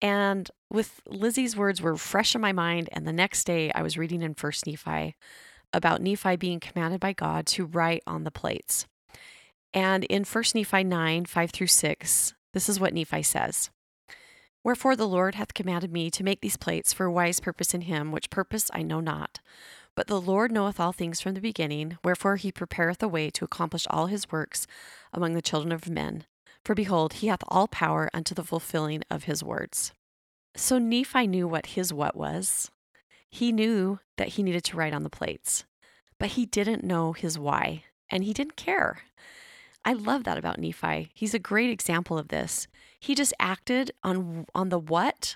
And 0.00 0.50
with 0.70 1.02
Lizzie's 1.06 1.54
words 1.54 1.82
were 1.82 1.96
fresh 1.96 2.34
in 2.34 2.40
my 2.40 2.52
mind. 2.52 2.88
And 2.92 3.06
the 3.06 3.12
next 3.12 3.44
day 3.44 3.70
I 3.74 3.82
was 3.82 3.98
reading 3.98 4.22
in 4.22 4.32
First 4.32 4.66
Nephi 4.66 5.16
about 5.74 6.00
Nephi 6.00 6.36
being 6.36 6.60
commanded 6.60 7.00
by 7.00 7.12
God 7.12 7.46
to 7.48 7.66
write 7.66 8.02
on 8.06 8.24
the 8.24 8.30
plates. 8.30 8.86
And 9.74 10.04
in 10.04 10.24
First 10.24 10.54
Nephi 10.54 10.84
9, 10.84 11.26
5 11.26 11.50
through 11.50 11.66
6, 11.66 12.34
this 12.54 12.68
is 12.70 12.80
what 12.80 12.94
Nephi 12.94 13.22
says. 13.22 13.68
Wherefore 14.64 14.96
the 14.96 15.08
Lord 15.08 15.34
hath 15.34 15.52
commanded 15.52 15.92
me 15.92 16.10
to 16.10 16.24
make 16.24 16.40
these 16.40 16.56
plates 16.56 16.94
for 16.94 17.04
a 17.04 17.12
wise 17.12 17.40
purpose 17.40 17.74
in 17.74 17.82
him, 17.82 18.12
which 18.12 18.30
purpose 18.30 18.70
I 18.72 18.82
know 18.82 19.00
not. 19.00 19.40
But 19.98 20.06
the 20.06 20.20
Lord 20.20 20.52
knoweth 20.52 20.78
all 20.78 20.92
things 20.92 21.20
from 21.20 21.34
the 21.34 21.40
beginning, 21.40 21.98
wherefore 22.04 22.36
he 22.36 22.52
prepareth 22.52 23.02
a 23.02 23.08
way 23.08 23.30
to 23.30 23.44
accomplish 23.44 23.84
all 23.90 24.06
his 24.06 24.30
works 24.30 24.64
among 25.12 25.34
the 25.34 25.42
children 25.42 25.72
of 25.72 25.90
men. 25.90 26.24
For 26.64 26.76
behold, 26.76 27.14
he 27.14 27.26
hath 27.26 27.42
all 27.48 27.66
power 27.66 28.08
unto 28.14 28.32
the 28.32 28.44
fulfilling 28.44 29.02
of 29.10 29.24
his 29.24 29.42
words. 29.42 29.92
So 30.54 30.78
Nephi 30.78 31.26
knew 31.26 31.48
what 31.48 31.74
his 31.74 31.92
what 31.92 32.16
was. 32.16 32.70
He 33.28 33.50
knew 33.50 33.98
that 34.18 34.28
he 34.28 34.44
needed 34.44 34.62
to 34.66 34.76
write 34.76 34.94
on 34.94 35.02
the 35.02 35.10
plates, 35.10 35.64
but 36.20 36.28
he 36.28 36.46
didn't 36.46 36.84
know 36.84 37.12
his 37.12 37.36
why, 37.36 37.82
and 38.08 38.22
he 38.22 38.32
didn't 38.32 38.54
care. 38.54 39.00
I 39.84 39.94
love 39.94 40.22
that 40.22 40.38
about 40.38 40.60
Nephi. 40.60 41.10
He's 41.12 41.34
a 41.34 41.40
great 41.40 41.70
example 41.70 42.16
of 42.18 42.28
this. 42.28 42.68
He 43.00 43.16
just 43.16 43.34
acted 43.40 43.90
on 44.04 44.46
on 44.54 44.68
the 44.68 44.78
what, 44.78 45.34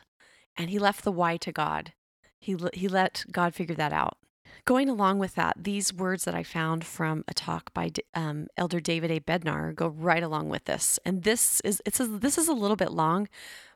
and 0.57 0.71
he 0.71 0.79
left 0.79 1.03
the 1.03 1.11
why 1.11 1.37
to 1.39 1.51
God. 1.51 1.95
He 2.39 2.57
he 2.75 2.87
let 2.87 3.25
God 3.33 3.57
figure 3.57 3.75
that 3.75 3.93
out. 3.93 4.19
Going 4.65 4.89
along 4.89 5.19
with 5.19 5.35
that, 5.35 5.57
these 5.59 5.93
words 5.93 6.25
that 6.25 6.35
I 6.35 6.43
found 6.45 6.85
from 6.85 7.25
a 7.27 7.35
talk 7.35 7.75
by 7.75 7.91
um, 8.15 8.47
Elder 8.57 8.79
David 8.81 9.11
A. 9.11 9.19
Bednar 9.19 9.75
go 9.75 9.89
right 9.89 10.23
along 10.23 10.51
with 10.51 10.67
this. 10.67 10.99
And 11.05 11.25
this 11.25 11.61
is 11.63 11.83
it's 11.85 11.99
a, 11.99 12.07
this 12.07 12.39
is 12.39 12.49
a 12.49 12.53
little 12.53 12.77
bit 12.77 12.93
long, 12.93 13.29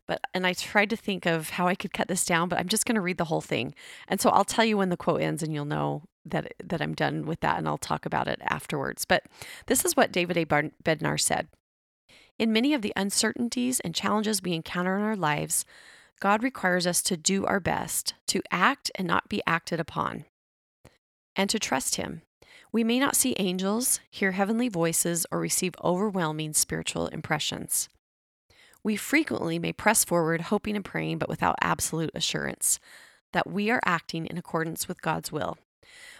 but 0.06 0.20
and 0.32 0.46
I 0.46 0.52
tried 0.52 0.90
to 0.90 0.96
think 0.96 1.26
of 1.26 1.50
how 1.50 1.66
I 1.66 1.74
could 1.74 1.92
cut 1.92 2.08
this 2.08 2.24
down, 2.24 2.48
but 2.48 2.58
I'm 2.58 2.68
just 2.68 2.86
going 2.86 2.94
to 2.94 3.00
read 3.00 3.18
the 3.18 3.24
whole 3.24 3.40
thing. 3.40 3.74
And 4.06 4.20
so 4.20 4.30
I'll 4.30 4.44
tell 4.44 4.64
you 4.64 4.76
when 4.76 4.90
the 4.90 4.96
quote 4.96 5.20
ends, 5.20 5.42
and 5.42 5.52
you'll 5.52 5.64
know 5.64 6.02
that 6.24 6.54
that 6.62 6.80
I'm 6.80 6.94
done 6.94 7.26
with 7.26 7.40
that, 7.40 7.58
and 7.58 7.66
I'll 7.66 7.78
talk 7.78 8.06
about 8.06 8.28
it 8.28 8.40
afterwards. 8.48 9.04
But 9.04 9.24
this 9.66 9.84
is 9.84 9.96
what 9.96 10.12
David 10.12 10.36
A. 10.36 10.46
Bednar 10.46 11.20
said. 11.20 11.48
In 12.38 12.52
many 12.52 12.74
of 12.74 12.82
the 12.82 12.92
uncertainties 12.94 13.80
and 13.80 13.94
challenges 13.94 14.42
we 14.42 14.52
encounter 14.52 14.96
in 14.96 15.02
our 15.02 15.16
lives, 15.16 15.64
God 16.20 16.42
requires 16.42 16.86
us 16.86 17.02
to 17.02 17.16
do 17.16 17.44
our 17.44 17.60
best, 17.60 18.14
to 18.28 18.42
act 18.50 18.90
and 18.94 19.08
not 19.08 19.28
be 19.28 19.42
acted 19.46 19.80
upon 19.80 20.26
and 21.36 21.48
to 21.50 21.58
trust 21.58 21.94
Him. 21.96 22.22
We 22.72 22.82
may 22.82 22.98
not 22.98 23.16
see 23.16 23.36
angels, 23.38 24.00
hear 24.10 24.32
heavenly 24.32 24.68
voices, 24.68 25.26
or 25.30 25.38
receive 25.38 25.74
overwhelming 25.84 26.52
spiritual 26.54 27.06
impressions. 27.08 27.88
We 28.82 28.96
frequently 28.96 29.58
may 29.58 29.72
press 29.72 30.04
forward, 30.04 30.42
hoping 30.42 30.76
and 30.76 30.84
praying, 30.84 31.18
but 31.18 31.28
without 31.28 31.56
absolute 31.60 32.10
assurance 32.14 32.78
that 33.32 33.50
we 33.50 33.70
are 33.70 33.80
acting 33.84 34.26
in 34.26 34.38
accordance 34.38 34.88
with 34.88 35.02
God's 35.02 35.30
will. 35.32 35.58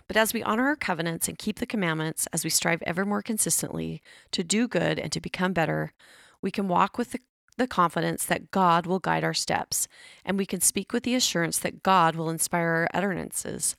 But 0.09 0.17
as 0.17 0.33
we 0.33 0.43
honor 0.43 0.67
our 0.67 0.77
covenants 0.77 1.29
and 1.29 1.39
keep 1.39 1.59
the 1.59 1.67
commandments, 1.67 2.29
as 2.33 2.45
we 2.45 2.51
strive 2.51 2.83
ever 2.83 3.05
more 3.05 3.23
consistently 3.23 4.03
to 4.33 4.45
do 4.45 4.69
good 4.69 4.99
and 4.99 5.11
to 5.13 5.21
become 5.21 5.53
better, 5.53 5.93
we 6.41 6.51
can 6.51 6.69
walk 6.69 6.99
with 6.99 7.13
the, 7.13 7.21
the 7.57 7.67
confidence 7.67 8.25
that 8.25 8.51
God 8.51 8.87
will 8.87 8.99
guide 8.99 9.25
our 9.25 9.35
steps, 9.35 9.89
and 10.25 10.39
we 10.39 10.47
can 10.47 10.61
speak 10.61 10.93
with 10.93 11.03
the 11.03 11.15
assurance 11.15 11.59
that 11.59 11.83
God 11.83 12.15
will 12.15 12.31
inspire 12.31 12.69
our 12.69 12.89
utterances. 12.95 13.77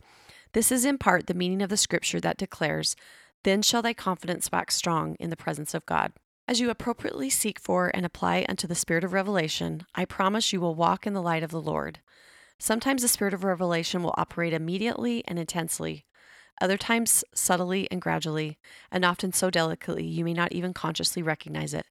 This 0.57 0.71
is 0.71 0.85
in 0.85 0.97
part 0.97 1.27
the 1.27 1.35
meaning 1.35 1.61
of 1.61 1.69
the 1.69 1.77
scripture 1.77 2.19
that 2.19 2.35
declares, 2.35 2.95
Then 3.43 3.61
shall 3.61 3.83
thy 3.83 3.93
confidence 3.93 4.51
wax 4.51 4.73
strong 4.73 5.13
in 5.19 5.29
the 5.29 5.37
presence 5.37 5.75
of 5.75 5.85
God. 5.85 6.13
As 6.47 6.59
you 6.59 6.71
appropriately 6.71 7.29
seek 7.29 7.59
for 7.59 7.91
and 7.93 8.03
apply 8.03 8.43
unto 8.49 8.65
the 8.65 8.73
spirit 8.73 9.03
of 9.03 9.13
revelation, 9.13 9.85
I 9.93 10.05
promise 10.05 10.51
you 10.51 10.59
will 10.59 10.73
walk 10.73 11.05
in 11.05 11.13
the 11.13 11.21
light 11.21 11.43
of 11.43 11.51
the 11.51 11.61
Lord. 11.61 11.99
Sometimes 12.57 13.03
the 13.03 13.07
spirit 13.07 13.35
of 13.35 13.43
revelation 13.43 14.01
will 14.01 14.15
operate 14.17 14.51
immediately 14.51 15.23
and 15.27 15.37
intensely, 15.37 16.07
other 16.59 16.75
times 16.75 17.23
subtly 17.35 17.87
and 17.91 18.01
gradually, 18.01 18.57
and 18.91 19.05
often 19.05 19.31
so 19.33 19.51
delicately 19.51 20.07
you 20.07 20.25
may 20.25 20.33
not 20.33 20.53
even 20.53 20.73
consciously 20.73 21.21
recognize 21.21 21.75
it. 21.75 21.85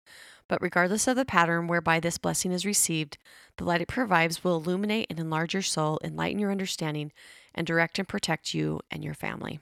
But 0.49 0.63
regardless 0.63 1.07
of 1.07 1.17
the 1.17 1.25
pattern 1.25 1.67
whereby 1.67 2.01
this 2.01 2.19
blessing 2.19 2.53
is 2.53 2.67
received, 2.67 3.19
the 3.59 3.65
light 3.65 3.81
it 3.81 3.89
provides 3.89 4.43
will 4.43 4.57
illuminate 4.57 5.07
and 5.11 5.19
enlarge 5.19 5.55
your 5.55 5.63
soul, 5.63 5.99
enlighten 6.03 6.39
your 6.39 6.53
understanding, 6.53 7.13
and 7.57 7.67
direct 7.67 7.99
and 7.99 8.09
protect 8.09 8.55
you 8.55 8.81
and 8.91 9.05
your 9.05 9.15
family. 9.15 9.61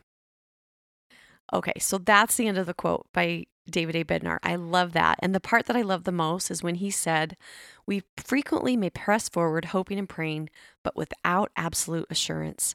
Okay, 1.53 1.75
so 1.79 1.99
that's 1.99 2.37
the 2.37 2.49
end 2.49 2.59
of 2.59 2.67
the 2.67 2.75
quote 2.75 3.07
by 3.13 3.45
David 3.71 3.97
A. 3.97 4.05
Bednar. 4.05 4.39
I 4.43 4.57
love 4.57 4.93
that. 4.93 5.19
And 5.21 5.35
the 5.35 5.41
part 5.41 5.67
that 5.67 5.77
I 5.77 5.83
love 5.83 6.05
the 6.05 6.13
most 6.13 6.51
is 6.51 6.63
when 6.63 6.77
he 6.77 6.91
said, 6.91 7.37
We 7.87 8.03
frequently 8.17 8.77
may 8.77 8.91
press 8.91 9.29
forward, 9.29 9.67
hoping 9.67 9.99
and 9.99 10.09
praying, 10.09 10.51
but 10.83 10.97
without 10.97 11.51
absolute 11.57 12.07
assurance 12.11 12.75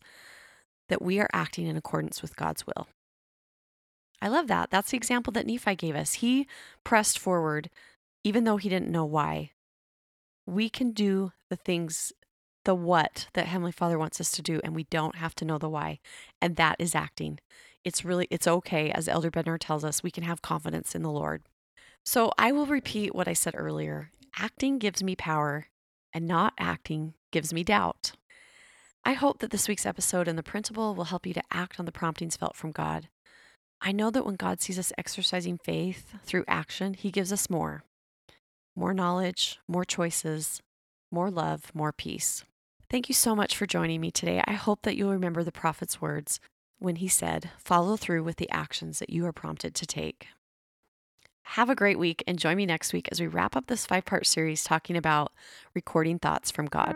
that 0.87 1.01
we 1.01 1.19
are 1.19 1.29
acting 1.33 1.67
in 1.67 1.77
accordance 1.77 2.21
with 2.21 2.35
God's 2.35 2.65
will. 2.65 2.87
I 4.21 4.27
love 4.27 4.47
that. 4.47 4.69
That's 4.69 4.91
the 4.91 4.97
example 4.97 5.31
that 5.33 5.45
Nephi 5.45 5.75
gave 5.75 5.95
us. 5.95 6.13
He 6.15 6.47
pressed 6.83 7.17
forward, 7.17 7.69
even 8.23 8.43
though 8.43 8.57
he 8.57 8.69
didn't 8.69 8.91
know 8.91 9.05
why. 9.05 9.51
We 10.45 10.69
can 10.69 10.91
do 10.91 11.31
the 11.49 11.55
things 11.55 12.11
the 12.65 12.75
what 12.75 13.27
that 13.33 13.47
Heavenly 13.47 13.71
Father 13.71 13.97
wants 13.97 14.19
us 14.19 14.31
to 14.31 14.41
do, 14.41 14.59
and 14.63 14.75
we 14.75 14.83
don't 14.85 15.15
have 15.15 15.35
to 15.35 15.45
know 15.45 15.57
the 15.57 15.69
why. 15.69 15.99
And 16.41 16.55
that 16.55 16.75
is 16.79 16.95
acting. 16.95 17.39
It's 17.83 18.03
really, 18.03 18.27
it's 18.29 18.47
okay. 18.47 18.91
As 18.91 19.07
Elder 19.07 19.31
Bednar 19.31 19.57
tells 19.59 19.83
us, 19.83 20.03
we 20.03 20.11
can 20.11 20.23
have 20.23 20.41
confidence 20.41 20.95
in 20.95 21.01
the 21.01 21.11
Lord. 21.11 21.43
So 22.05 22.31
I 22.37 22.51
will 22.51 22.65
repeat 22.65 23.15
what 23.15 23.27
I 23.27 23.33
said 23.33 23.55
earlier 23.57 24.11
acting 24.37 24.77
gives 24.77 25.03
me 25.03 25.15
power, 25.15 25.67
and 26.13 26.27
not 26.27 26.53
acting 26.57 27.13
gives 27.31 27.53
me 27.53 27.63
doubt. 27.63 28.13
I 29.03 29.13
hope 29.13 29.39
that 29.39 29.51
this 29.51 29.67
week's 29.67 29.85
episode 29.85 30.27
and 30.27 30.37
the 30.37 30.43
principle 30.43 30.93
will 30.95 31.05
help 31.05 31.25
you 31.25 31.33
to 31.33 31.43
act 31.51 31.79
on 31.79 31.85
the 31.85 31.91
promptings 31.91 32.37
felt 32.37 32.55
from 32.55 32.71
God. 32.71 33.09
I 33.81 33.91
know 33.91 34.11
that 34.11 34.25
when 34.25 34.35
God 34.35 34.61
sees 34.61 34.77
us 34.77 34.93
exercising 34.97 35.57
faith 35.57 36.13
through 36.25 36.45
action, 36.47 36.93
He 36.93 37.11
gives 37.11 37.33
us 37.33 37.49
more 37.49 37.83
more 38.75 38.93
knowledge, 38.93 39.59
more 39.67 39.83
choices, 39.83 40.61
more 41.11 41.31
love, 41.31 41.71
more 41.73 41.91
peace. 41.91 42.43
Thank 42.89 43.07
you 43.07 43.15
so 43.15 43.35
much 43.35 43.55
for 43.55 43.65
joining 43.65 44.01
me 44.01 44.11
today. 44.11 44.41
I 44.45 44.53
hope 44.53 44.81
that 44.83 44.95
you'll 44.95 45.11
remember 45.11 45.43
the 45.43 45.51
prophet's 45.51 46.01
words 46.01 46.39
when 46.79 46.97
he 46.97 47.07
said, 47.07 47.51
Follow 47.57 47.97
through 47.97 48.23
with 48.23 48.37
the 48.37 48.49
actions 48.49 48.99
that 48.99 49.09
you 49.09 49.25
are 49.25 49.33
prompted 49.33 49.75
to 49.75 49.85
take. 49.85 50.27
Have 51.43 51.69
a 51.69 51.75
great 51.75 51.99
week 51.99 52.23
and 52.27 52.37
join 52.37 52.57
me 52.57 52.65
next 52.65 52.93
week 52.93 53.07
as 53.11 53.19
we 53.19 53.27
wrap 53.27 53.55
up 53.55 53.67
this 53.67 53.85
five 53.85 54.05
part 54.05 54.25
series 54.25 54.63
talking 54.63 54.95
about 54.95 55.31
recording 55.73 56.19
thoughts 56.19 56.51
from 56.51 56.67
God. 56.67 56.95